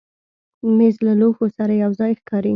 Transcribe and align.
مېز 0.77 0.95
له 1.05 1.13
لوښو 1.19 1.47
سره 1.57 1.73
یو 1.83 1.91
ځای 1.99 2.11
ښکاري. 2.19 2.49